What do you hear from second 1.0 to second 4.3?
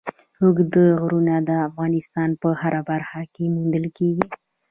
غرونه د افغانستان په هره برخه کې موندل کېږي.